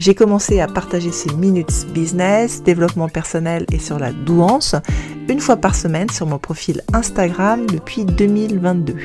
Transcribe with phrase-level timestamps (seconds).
[0.00, 4.74] J'ai commencé à partager ces minutes business, développement personnel et sur la douance
[5.28, 8.96] une fois par semaine sur mon profil Instagram depuis 2022.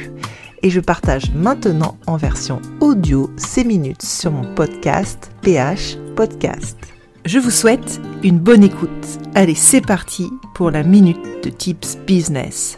[0.63, 6.77] Et je partage maintenant en version audio ces minutes sur mon podcast PH Podcast.
[7.25, 9.19] Je vous souhaite une bonne écoute.
[9.33, 12.77] Allez, c'est parti pour la minute de tips business.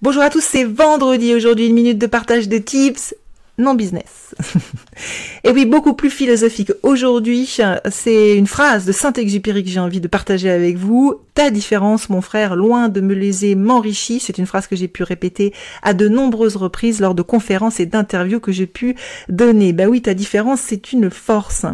[0.00, 3.14] Bonjour à tous, c'est vendredi aujourd'hui, une minute de partage de tips
[3.58, 4.34] non business.
[5.44, 6.72] Et oui, beaucoup plus philosophique.
[6.82, 7.58] Aujourd'hui,
[7.90, 11.20] c'est une phrase de Saint-Exupéry que j'ai envie de partager avec vous.
[11.34, 14.20] Ta différence, mon frère, loin de me léser, m'enrichit.
[14.20, 15.52] C'est une phrase que j'ai pu répéter
[15.82, 18.96] à de nombreuses reprises lors de conférences et d'interviews que j'ai pu
[19.28, 19.72] donner.
[19.72, 21.64] Bah oui, ta différence, c'est une force.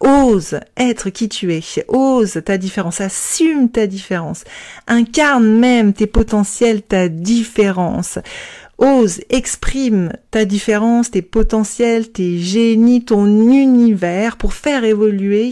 [0.00, 1.62] Ose être qui tu es.
[1.88, 3.00] Ose ta différence.
[3.00, 4.44] Assume ta différence.
[4.86, 8.18] Incarne même tes potentiels, ta différence.
[8.78, 15.50] Ose, exprime ta différence, tes potentiels, tes génies, ton univers pour faire évoluer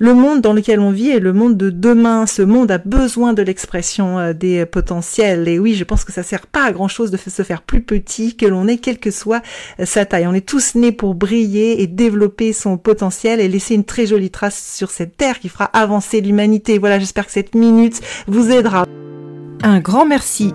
[0.00, 2.26] le monde dans lequel on vit et le monde de demain.
[2.26, 5.46] Ce monde a besoin de l'expression euh, des potentiels.
[5.46, 7.82] Et oui, je pense que ça sert pas à grand chose de se faire plus
[7.82, 9.42] petit que l'on est, quelle que soit
[9.78, 10.26] euh, sa taille.
[10.26, 14.30] On est tous nés pour briller et développer son potentiel et laisser une très jolie
[14.30, 16.78] trace sur cette terre qui fera avancer l'humanité.
[16.78, 18.86] Voilà, j'espère que cette minute vous aidera.
[19.62, 20.54] Un grand merci